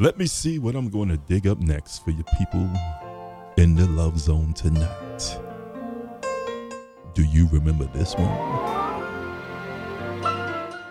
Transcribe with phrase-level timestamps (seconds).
[0.00, 2.70] Let me see what I'm going to dig up next for you people
[3.56, 5.36] in the love zone tonight.
[7.14, 8.28] Do you remember this one?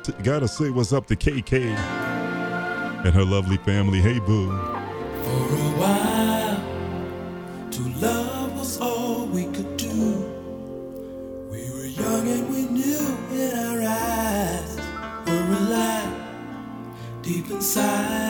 [0.03, 1.67] T- gotta say what's up to KK
[3.05, 4.01] and her lovely family.
[4.01, 4.49] Hey, boo.
[4.49, 6.59] For a while,
[7.71, 9.87] to love was all we could do.
[11.49, 14.75] We were young and we knew in our eyes
[15.25, 16.13] were alive.
[17.21, 18.26] Deep inside,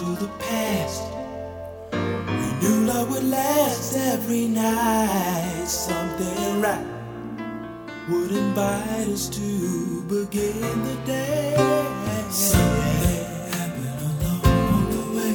[0.00, 1.02] to the past.
[1.92, 5.66] We knew love would last every night.
[5.66, 6.86] Something right
[8.08, 11.54] would invite us to begin the day.
[12.30, 15.32] Something happened along the way.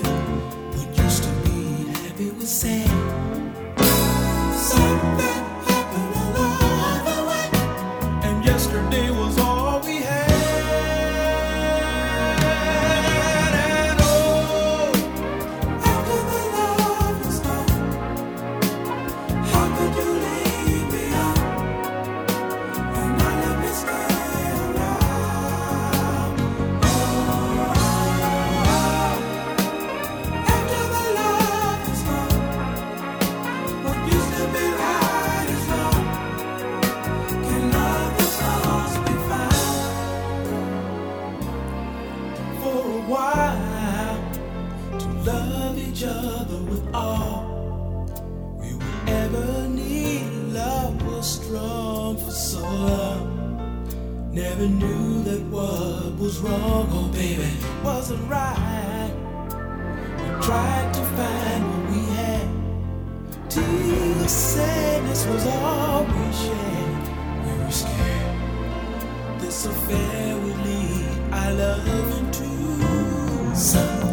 [0.74, 1.60] What used to be
[2.02, 2.95] happy was sad.
[54.58, 57.50] Never knew that what was wrong, oh baby,
[57.84, 59.12] wasn't right.
[60.18, 63.50] We tried to find what we had.
[63.50, 67.46] Till sadness was all we shared.
[67.46, 68.36] We were scared
[69.42, 74.05] this affair would lead our love into something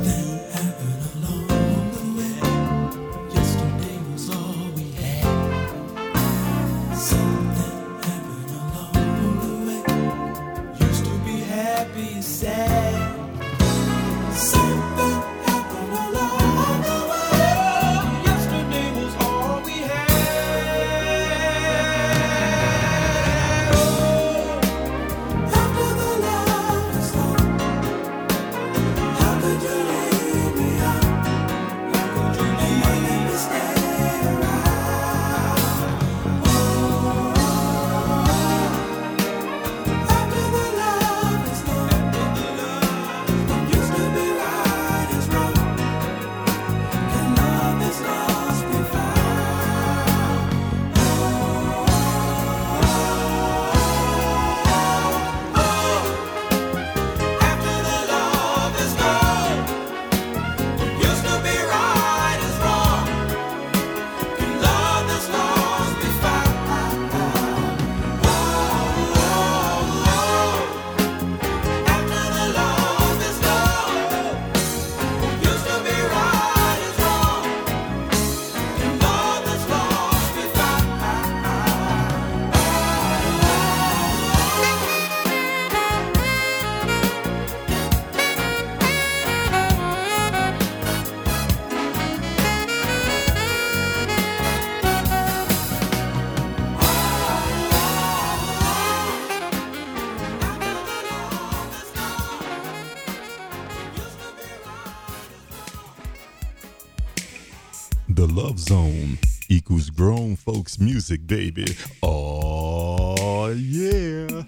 [108.62, 109.18] Zone
[109.48, 111.67] equals grown folks music, baby.
[112.02, 114.45] Oh, yeah.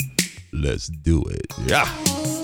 [0.52, 1.52] Let's do it.
[1.66, 2.43] Yeah.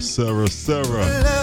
[0.00, 1.39] Sarah, Sarah.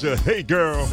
[0.00, 0.89] Hey, girl.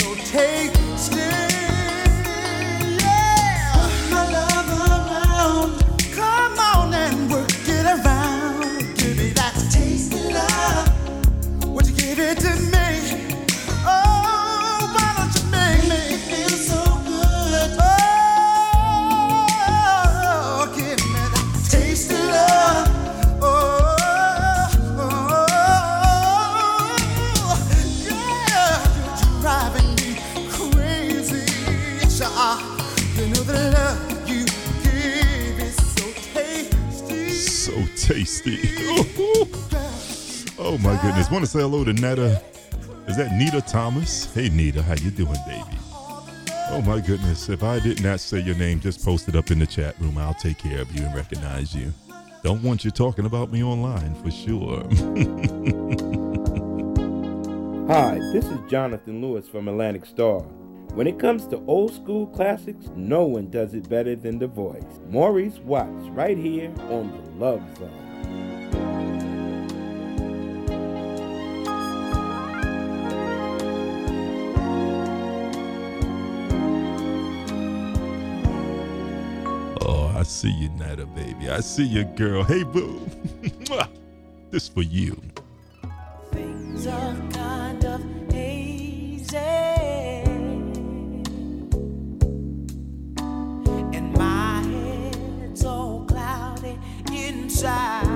[38.07, 38.57] tasty.
[40.57, 41.29] oh my goodness.
[41.29, 42.41] Want to say hello to Netta.
[43.05, 44.33] Is that Nita Thomas?
[44.33, 45.77] Hey Nita, how you doing, baby?
[46.69, 47.49] Oh my goodness.
[47.49, 50.17] If I did not say your name, just post it up in the chat room.
[50.17, 51.93] I'll take care of you and recognize you.
[52.43, 54.83] Don't want you talking about me online for sure.
[57.93, 60.45] Hi, this is Jonathan Lewis from Atlantic Starr.
[60.97, 64.81] When it comes to old school classics, no one does it better than The Voice.
[65.07, 67.91] Maurice Watts, right here on The Love Zone.
[79.81, 81.51] Oh, I see you, Nada, baby.
[81.51, 82.43] I see you, girl.
[82.43, 82.99] Hey, boo.
[84.49, 85.21] this for you.
[97.57, 98.06] inside.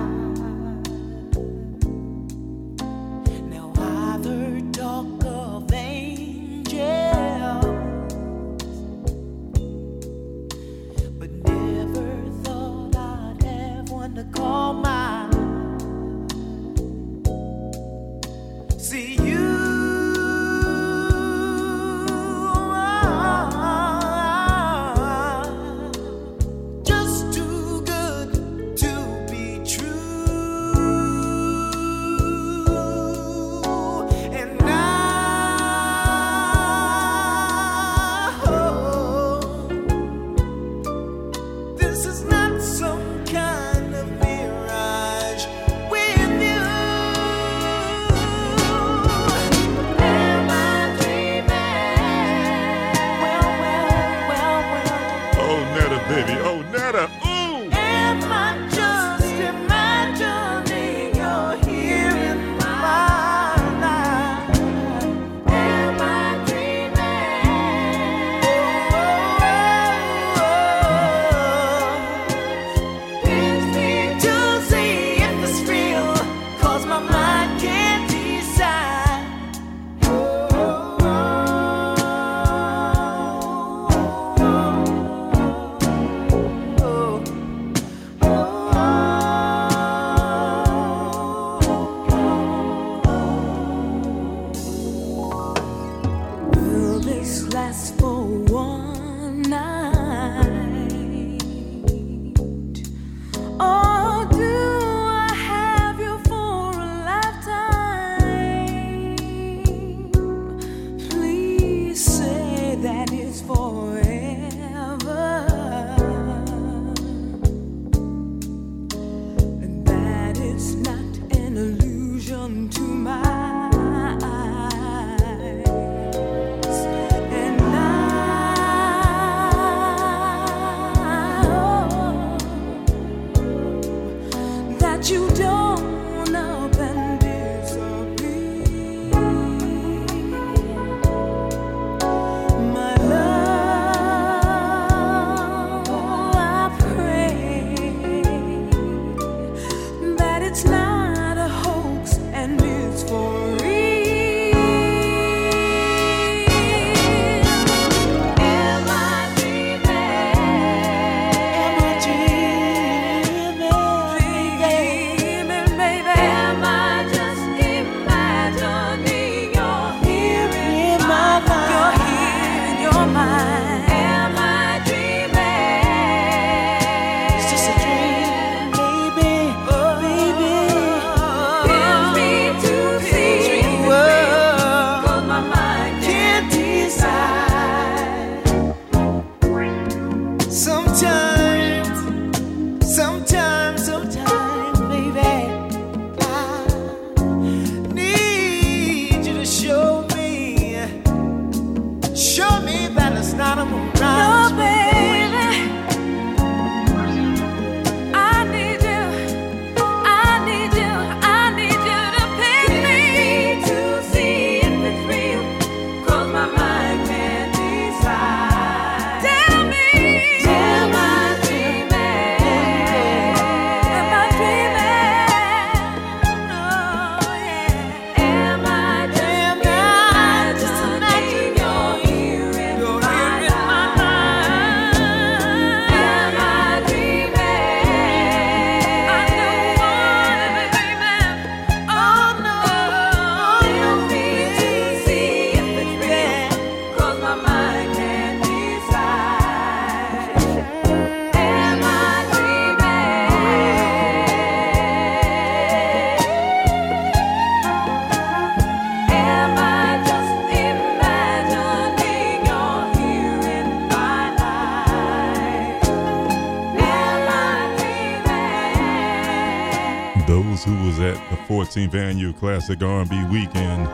[271.71, 273.87] 15th Annual Classic R&B Weekend,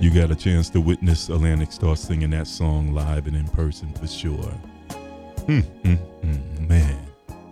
[0.00, 3.92] you got a chance to witness Atlantic Starr singing that song live and in person
[3.92, 4.50] for sure.
[5.46, 6.98] Hmm, hmm, hmm, man,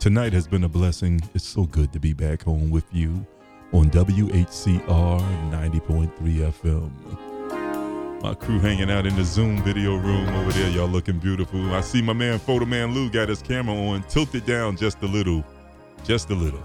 [0.01, 1.21] tonight has been a blessing.
[1.33, 3.25] It's so good to be back home with you
[3.73, 5.21] on WHCR
[5.53, 6.91] 90.3 FM.
[8.21, 10.71] My crew hanging out in the Zoom video room over there.
[10.71, 11.73] Y'all looking beautiful.
[11.73, 15.07] I see my man Photo Man Lou got his camera on, tilted down just a
[15.07, 15.45] little.
[16.03, 16.65] Just a little.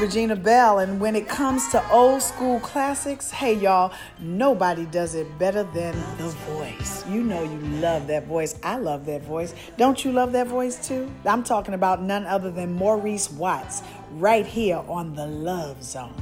[0.00, 5.38] Regina Belle, and when it comes to old school classics, hey y'all, nobody does it
[5.40, 7.04] better than the voice.
[7.08, 8.54] You know you love that voice.
[8.62, 9.56] I love that voice.
[9.76, 11.10] Don't you love that voice too?
[11.24, 13.82] I'm talking about none other than Maurice Watts,
[14.12, 16.14] right here on the Love Zone.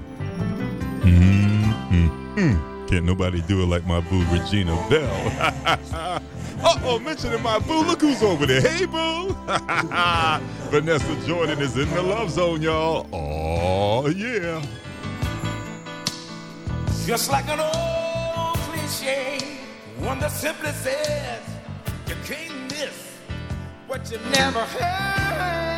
[1.03, 2.87] Mm-hmm.
[2.87, 6.23] Can't nobody do it like my boo Regina Belle.
[6.59, 7.83] Uh-oh, mentioning my boo.
[7.83, 8.62] Look who's over there.
[8.62, 9.37] Hey, boo.
[10.71, 13.07] Vanessa Jordan is in the love zone, y'all.
[14.14, 14.62] Yeah.
[17.07, 19.59] Just like an old cliche,
[19.99, 21.42] one that simply says
[22.07, 23.19] you can't miss
[23.88, 25.76] what you never had.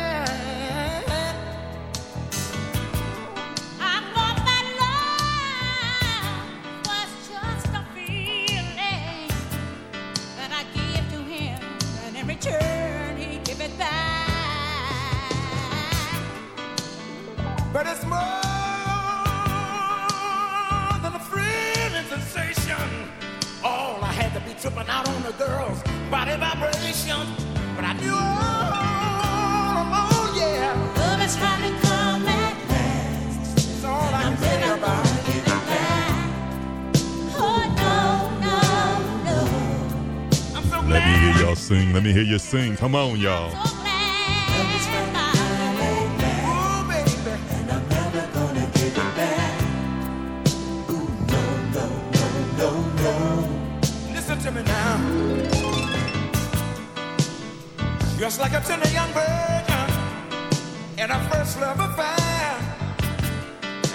[17.79, 18.19] But it's more
[21.01, 22.89] than a thrilling sensation.
[23.63, 27.25] All I had to be tripping out on the girl's body vibration.
[27.77, 33.55] But I knew all along, yeah, Love is trying to come at last.
[33.55, 35.25] it's all I can say about it.
[35.27, 36.27] give it back.
[37.39, 37.97] Oh no,
[38.43, 38.59] no,
[39.23, 39.37] no.
[40.57, 41.93] I'm so Let me hear y'all sing.
[41.93, 42.75] Let me hear you sing.
[42.75, 43.78] Come on, y'all.
[58.29, 59.89] Just like a tender young virgin
[60.99, 62.59] in a first love affair.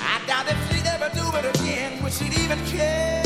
[0.00, 3.22] I doubt if she'd ever do it again, would she'd even care?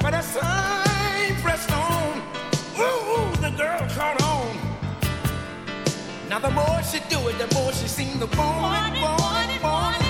[0.00, 2.22] But as time pressed on,
[2.76, 4.56] ooh, the girl caught on.
[6.28, 10.09] Now the more she do it, the more she seemed to want it, want.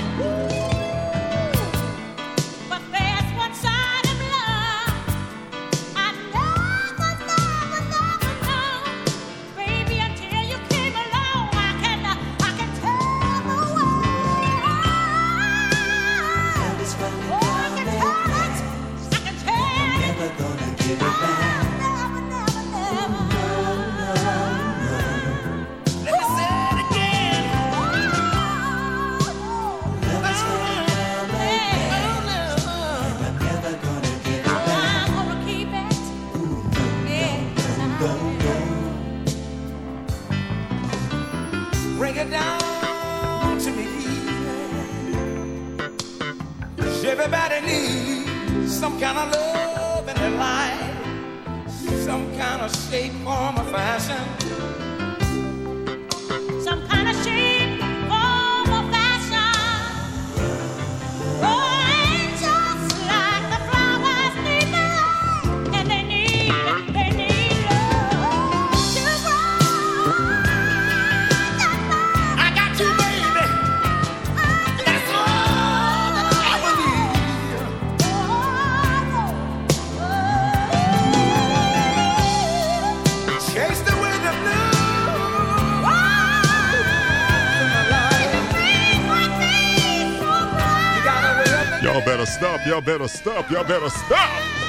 [92.70, 93.50] Y'all better stop.
[93.50, 94.59] Y'all better stop.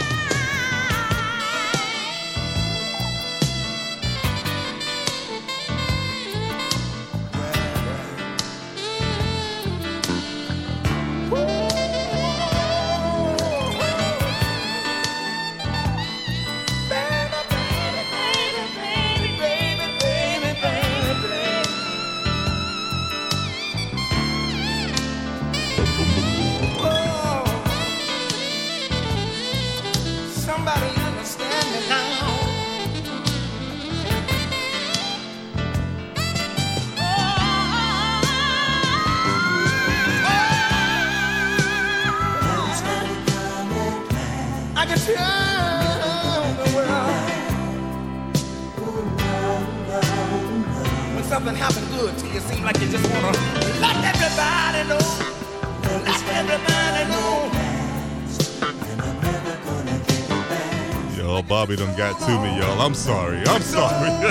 [61.76, 62.82] probably done got to me, y'all.
[62.82, 63.42] I'm sorry.
[63.48, 64.10] I'm sorry.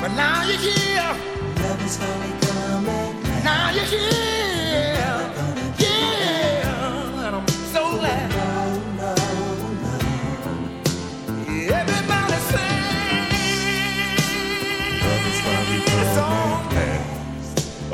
[0.00, 1.16] but now you're here.
[1.62, 3.22] Love is finally coming.
[3.44, 4.42] Now you're here.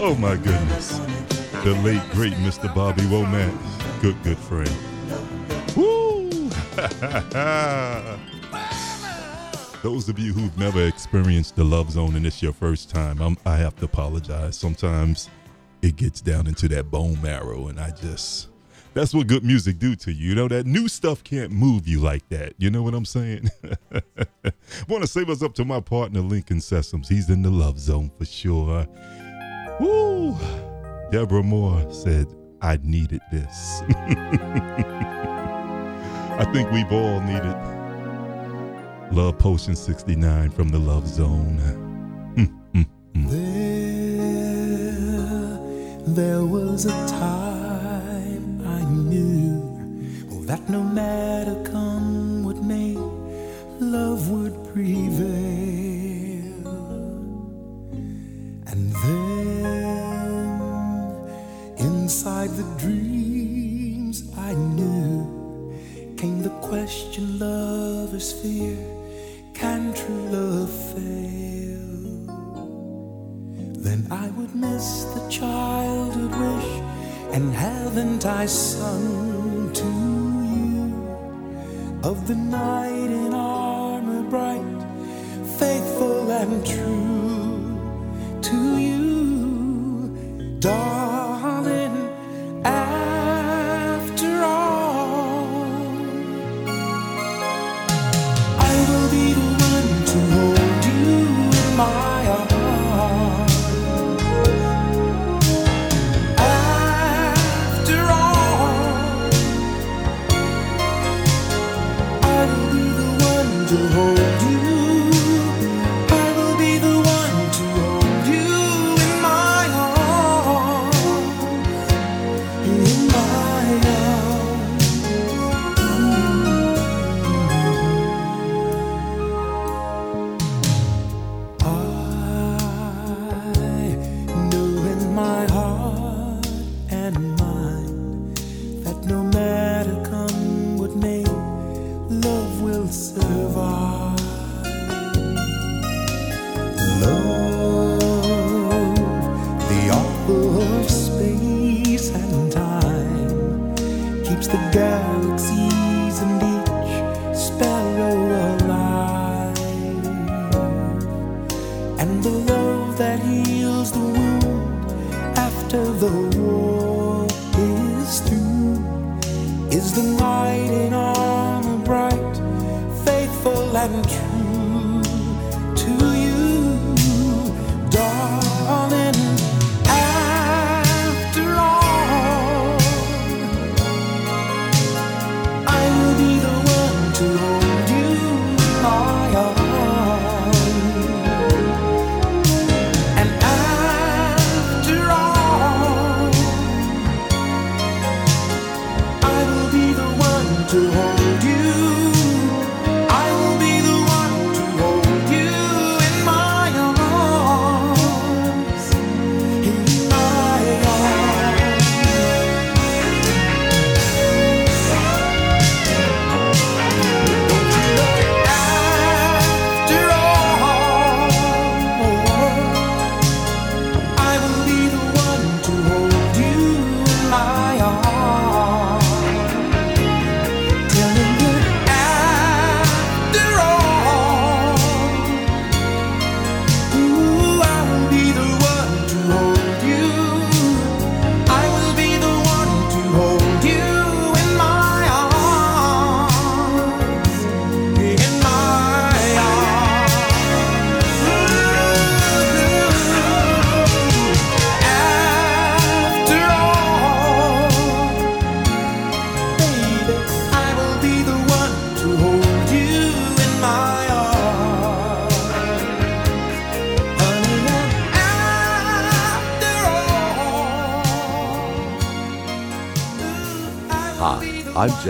[0.04, 0.98] Oh my goodness.
[1.62, 2.74] The late great Mr.
[2.74, 3.52] Bobby Womack.
[4.02, 4.91] Good, good friend.
[9.82, 13.36] Those of you who've never experienced the Love Zone and it's your first time, I'm,
[13.46, 14.56] I have to apologize.
[14.56, 15.30] Sometimes
[15.80, 18.48] it gets down into that bone marrow, and I just.
[18.94, 20.30] That's what good music do to you.
[20.30, 22.54] You know that new stuff can't move you like that.
[22.58, 23.48] You know what I'm saying?
[24.88, 27.08] Want to save us up to my partner Lincoln Sessoms.
[27.08, 28.88] He's in the love zone for sure.
[29.78, 30.36] Woo!
[31.12, 32.26] Deborah Moore said,
[32.60, 33.82] "I needed this."
[36.42, 37.54] I think we've all needed
[39.12, 41.60] Love Potion 69 from the Love Zone.
[43.14, 44.48] There,
[46.04, 49.62] there was a time I knew
[50.32, 52.96] oh, that no matter come what may,
[53.78, 55.41] love would prevail.
[68.30, 68.76] Fear
[69.54, 71.88] can true love fail?
[73.86, 76.70] Then I would miss the childhood wish,
[77.34, 79.88] and haven't I sung to
[80.54, 80.84] you
[82.04, 82.91] of the knight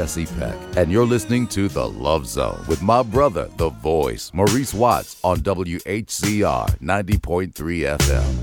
[0.03, 4.75] Jesse Peck, and you're listening to The Love Zone with my brother, the voice, Maurice
[4.75, 7.53] Watts, on WHCR 90.3
[7.99, 8.35] FM.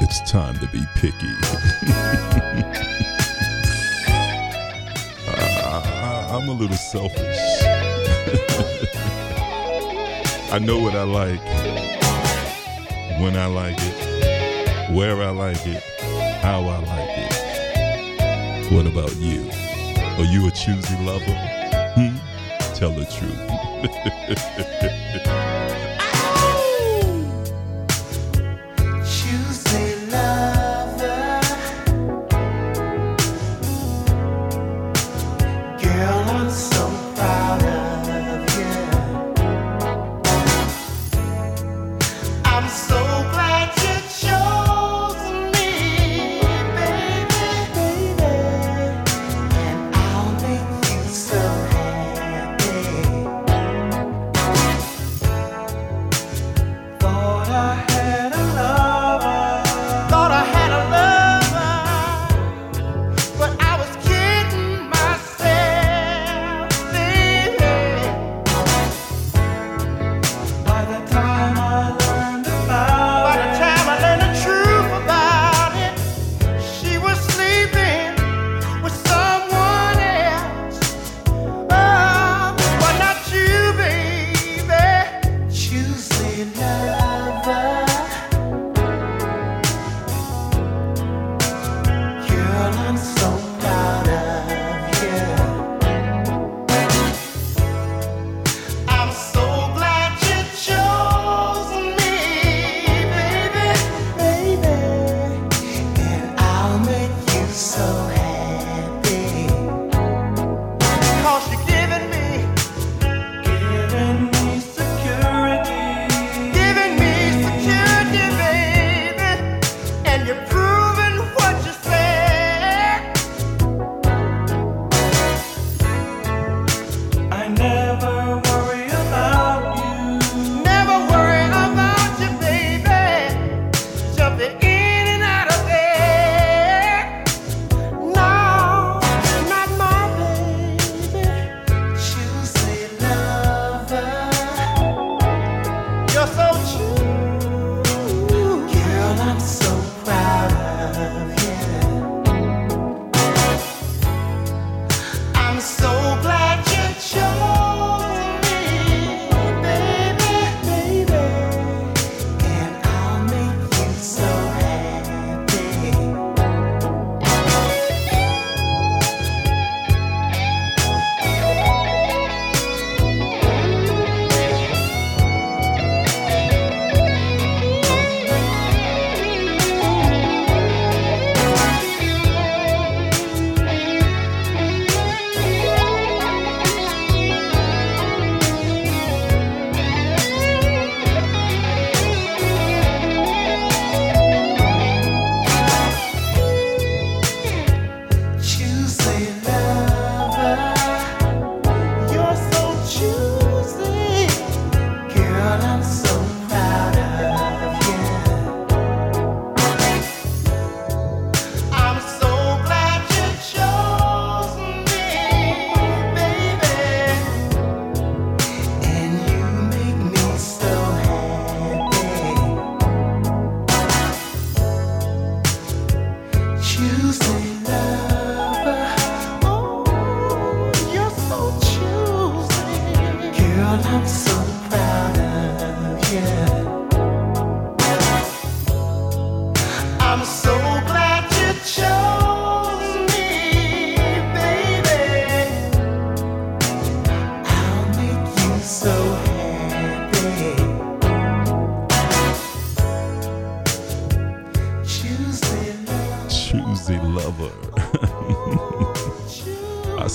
[0.00, 1.26] It's time to be picky.
[5.34, 7.18] Uh, I'm a little selfish.
[10.52, 11.40] I know what I like,
[13.20, 15.82] when I like it, where I like it,
[16.40, 17.32] how I like it.
[18.72, 19.61] What about you?
[20.18, 21.34] Are you a choosy lover?
[21.94, 22.16] Hmm?
[22.74, 24.92] Tell the truth.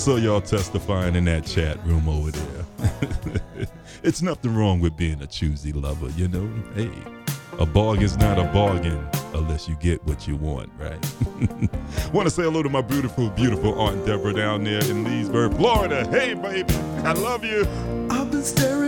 [0.08, 3.68] saw y'all testifying in that chat room over there.
[4.02, 6.50] it's nothing wrong with being a choosy lover, you know?
[6.74, 6.90] Hey,
[7.58, 10.98] a bargain's not a bargain unless you get what you want, right?
[12.14, 16.08] want to say hello to my beautiful, beautiful Aunt Deborah down there in Leesburg, Florida.
[16.08, 16.72] Hey, baby,
[17.04, 17.68] I love you.
[18.10, 18.87] I've been staring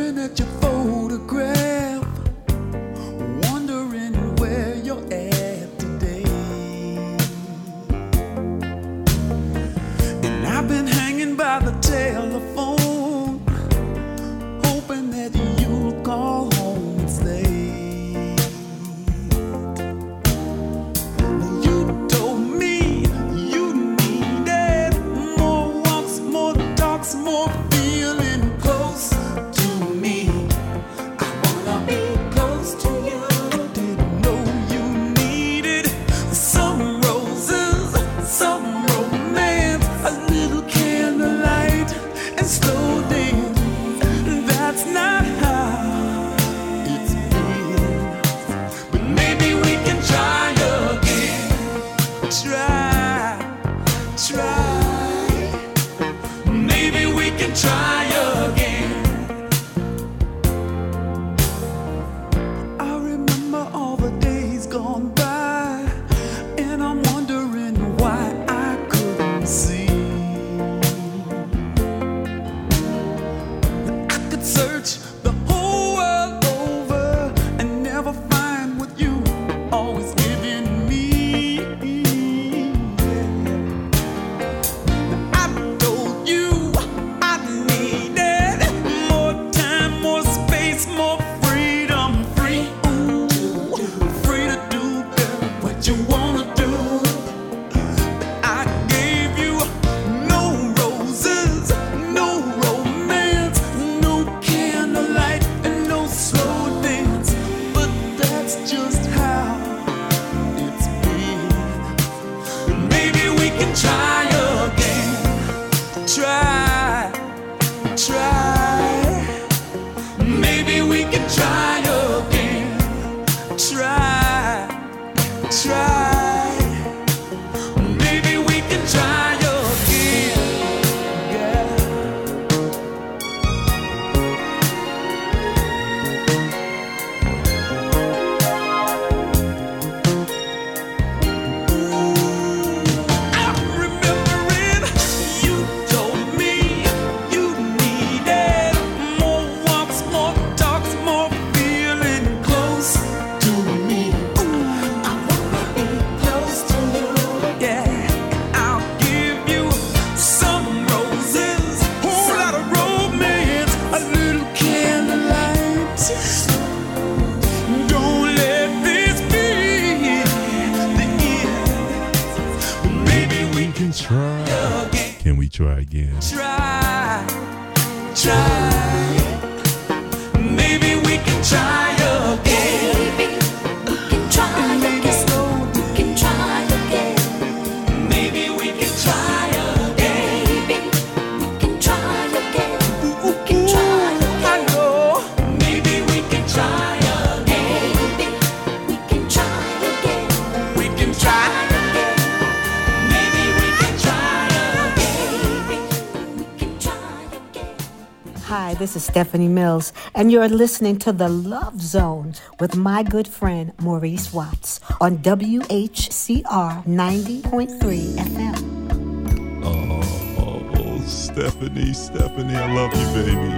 [208.81, 213.75] this is Stephanie Mills, and you're listening to The Love Zone with my good friend
[213.79, 219.61] Maurice Watts on WHCR 90.3 FM.
[219.63, 223.53] Oh, Stephanie, Stephanie, I love you, baby.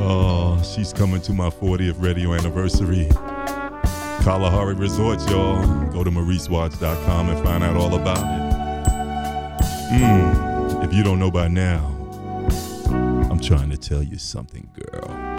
[0.00, 3.10] Oh, she's coming to my 40th radio anniversary.
[4.24, 5.66] Kalahari Resort, y'all.
[5.90, 8.52] Go to MauriceWatts.com and find out all about it.
[9.92, 12.01] Hmm, if you don't know by now,
[13.42, 15.32] trying to tell you something, girl.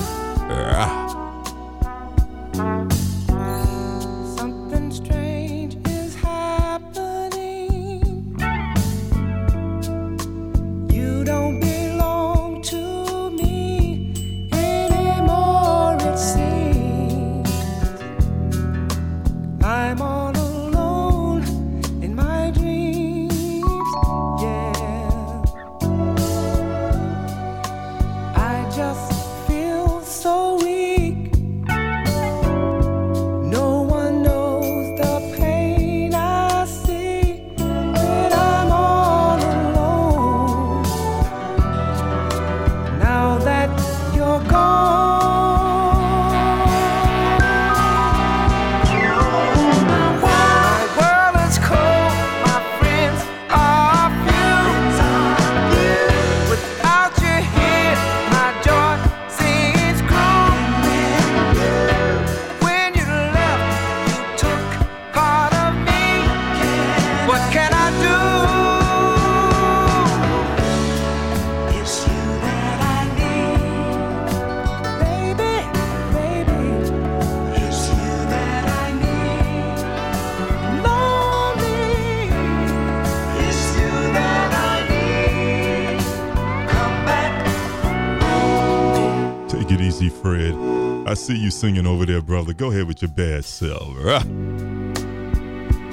[91.23, 92.51] see you singing over there, brother.
[92.51, 93.95] Go ahead with your bad self.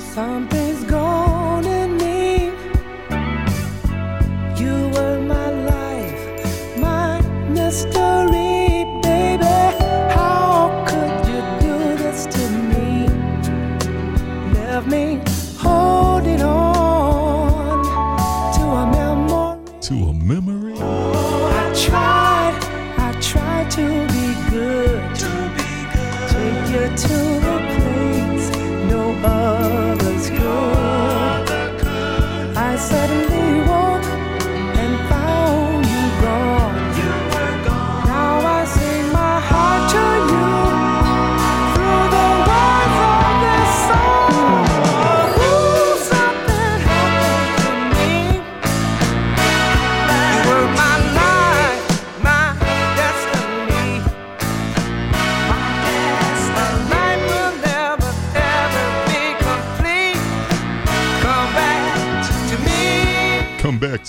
[0.00, 0.69] Something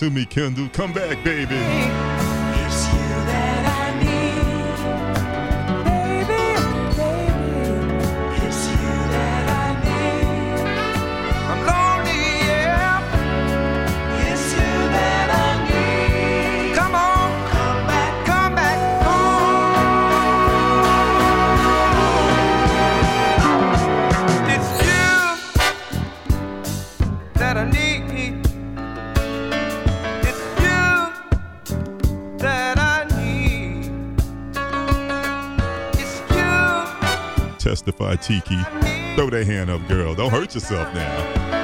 [0.02, 0.68] to me, Kendall.
[0.70, 2.11] Come back, baby.
[39.16, 40.16] Throw that hand up, girl.
[40.16, 41.61] Don't hurt yourself now.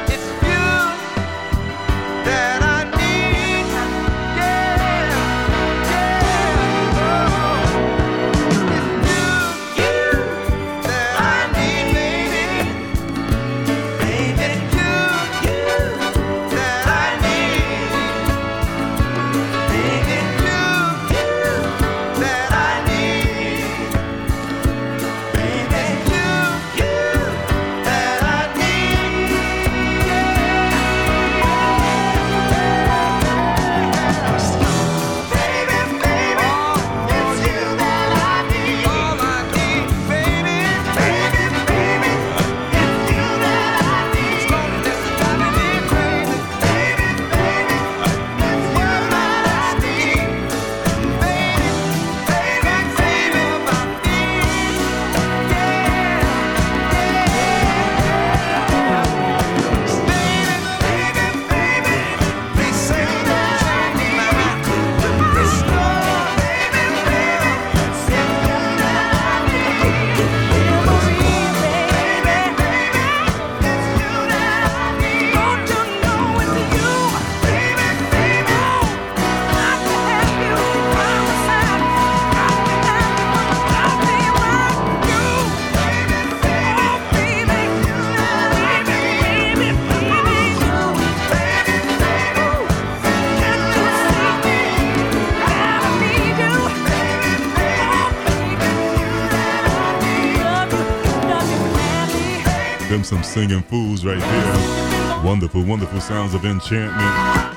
[103.28, 105.24] singing fools right there.
[105.24, 106.96] Wonderful, wonderful sounds of enchantment.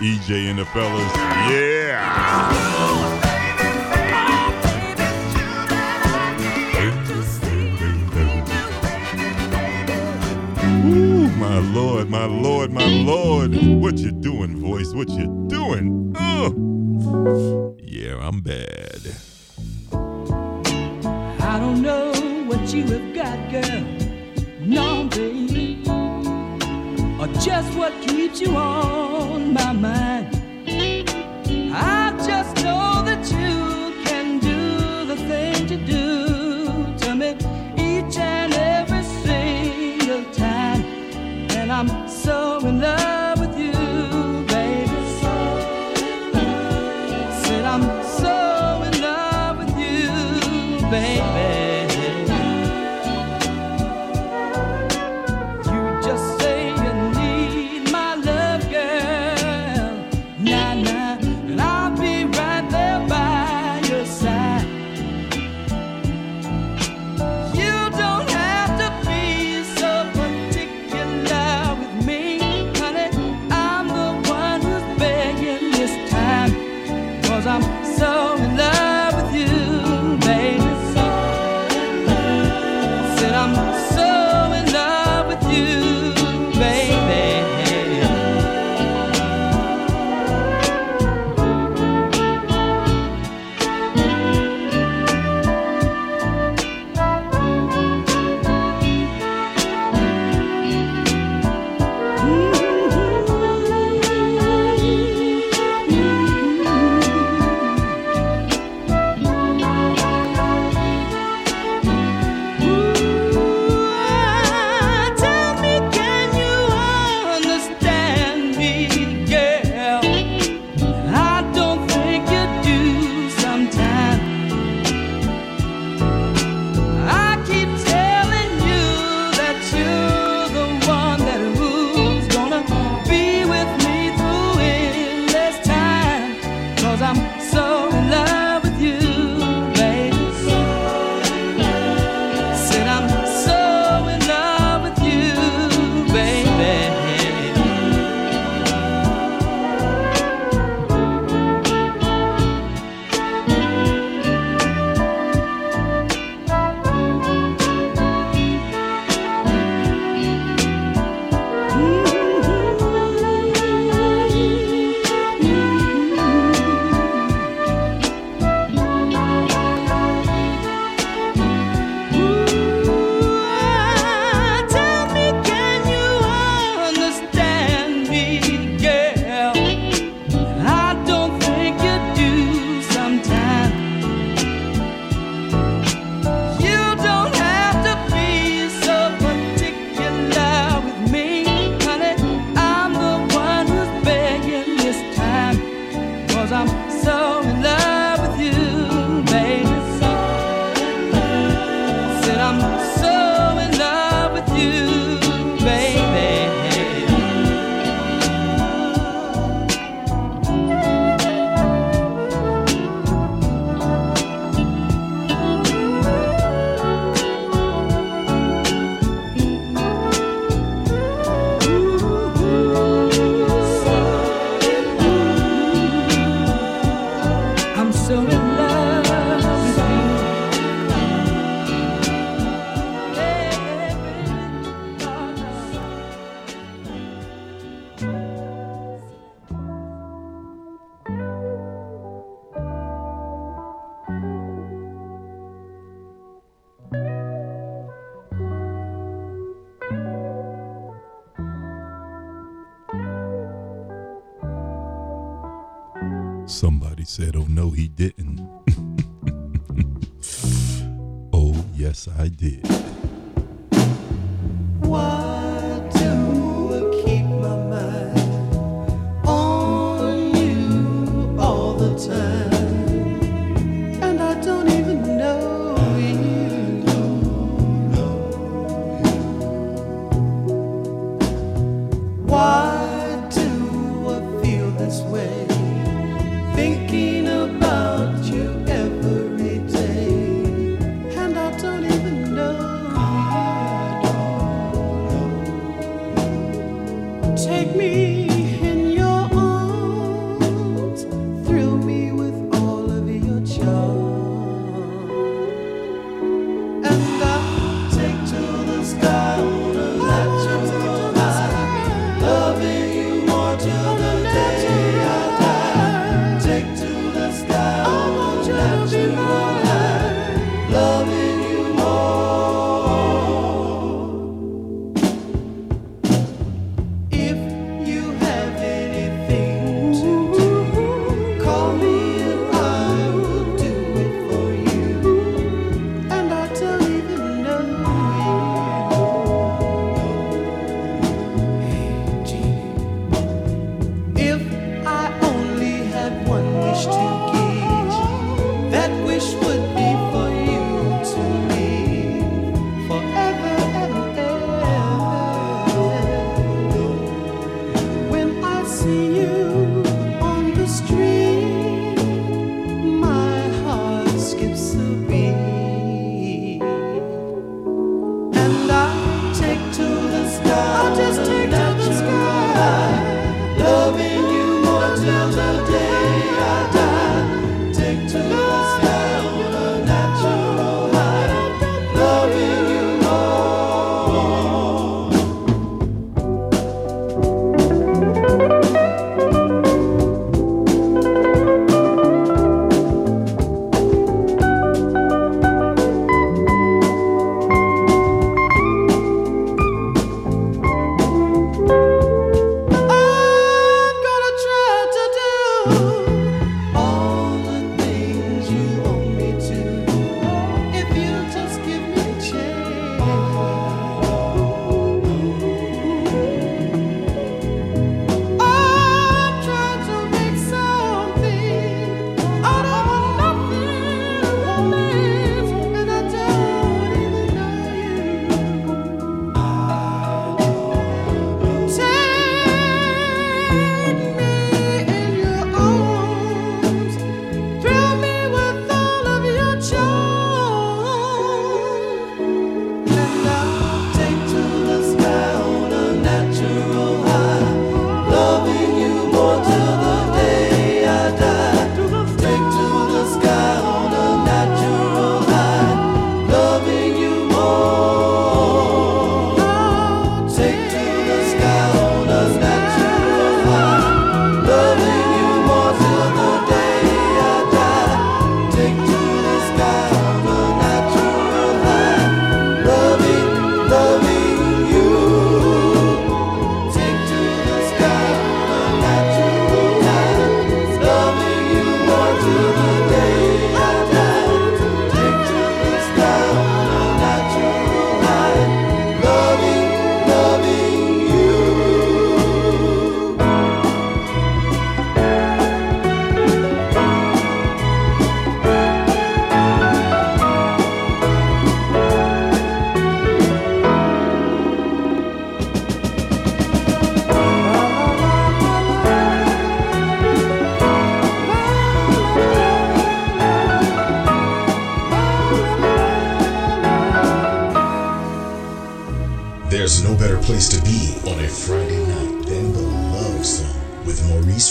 [0.01, 1.14] EJ and the fellas.
[1.51, 2.71] Yeah.
[10.87, 13.55] Ooh, my lord, my lord, my lord.
[13.55, 14.93] What you doing, voice?
[14.93, 16.14] What you doing?
[16.18, 17.60] Ugh.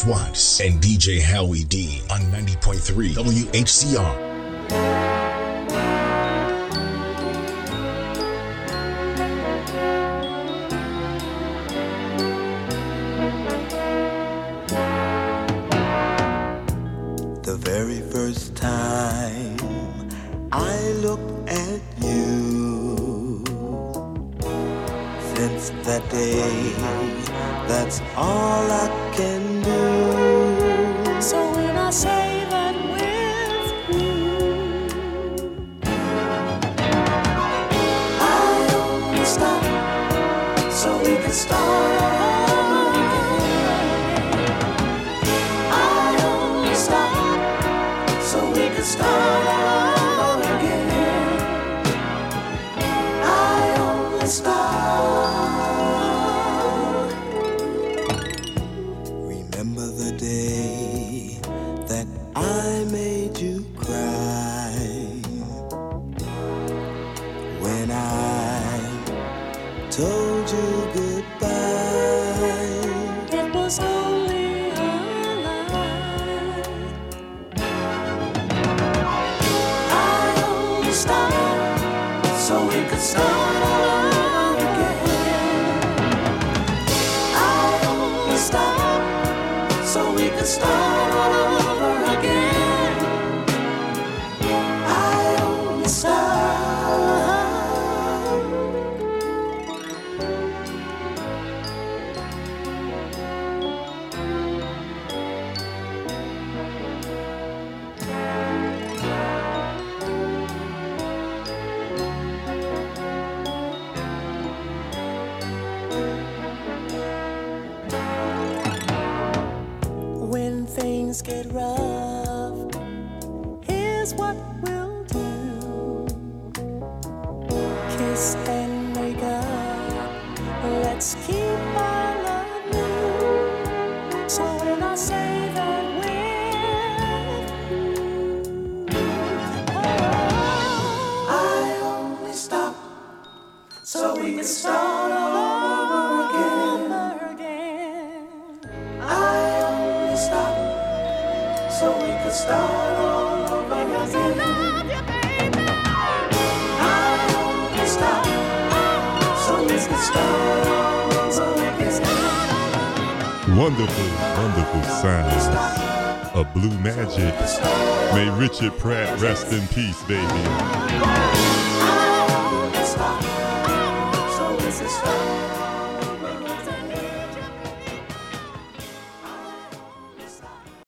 [0.09, 4.28] Watts and DJ Howie D on 90.3 WHCR.